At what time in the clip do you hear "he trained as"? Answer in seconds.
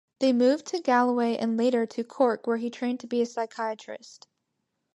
2.57-3.13